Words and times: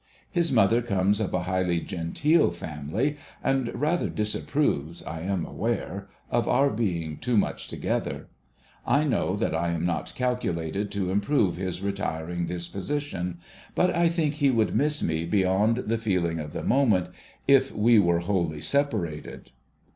His 0.31 0.51
mother 0.51 0.81
comes 0.81 1.19
of 1.19 1.31
a 1.31 1.43
highly 1.43 1.79
genteel 1.79 2.49
family, 2.53 3.17
and 3.43 3.71
rather 3.79 4.09
disapproves, 4.09 5.03
I 5.03 5.21
am 5.21 5.45
aware, 5.45 6.07
of 6.31 6.47
our 6.47 6.71
being 6.71 7.17
too 7.17 7.37
much 7.37 7.67
together. 7.67 8.25
I 8.83 9.03
know 9.03 9.35
that 9.35 9.53
I 9.53 9.67
am 9.67 9.85
not 9.85 10.15
calculated 10.15 10.89
to 10.93 11.11
improve 11.11 11.57
his 11.57 11.83
retiring 11.83 12.47
disposition; 12.47 13.37
but 13.75 13.95
I 13.95 14.09
think 14.09 14.33
he 14.33 14.49
would 14.49 14.73
miss 14.75 15.03
me 15.03 15.23
beyond 15.23 15.77
the 15.85 15.99
feeling 15.99 16.39
of 16.39 16.51
the 16.51 16.63
moment 16.63 17.09
if 17.47 17.71
we 17.71 17.99
were 17.99 18.21
wholly 18.21 18.59
separated. 18.61 19.51